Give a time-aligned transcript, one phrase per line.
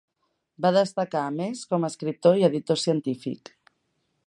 [0.65, 3.55] Va destacar, a més, com escriptor i editor científic.